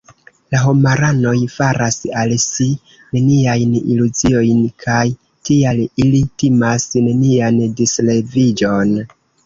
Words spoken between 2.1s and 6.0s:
al si neniajn iluziojn kaj tial